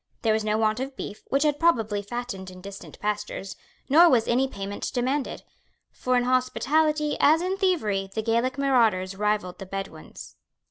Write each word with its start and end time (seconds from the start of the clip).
There 0.23 0.33
was 0.33 0.43
no 0.43 0.57
want 0.57 0.79
of 0.79 0.95
beef, 0.95 1.21
which 1.27 1.43
had 1.43 1.59
probably 1.59 2.01
fattened 2.01 2.49
in 2.49 2.59
distant 2.59 2.97
pastures; 2.99 3.55
nor 3.87 4.09
was 4.09 4.27
any 4.27 4.47
payment 4.47 4.91
demanded; 4.91 5.43
for 5.91 6.17
in 6.17 6.23
hospitality, 6.23 7.17
as 7.19 7.39
in 7.39 7.55
thievery, 7.55 8.09
the 8.11 8.23
Gaelic 8.23 8.57
marauders 8.57 9.15
rivalled 9.15 9.59
the 9.59 9.67
Bedouins. 9.67 10.37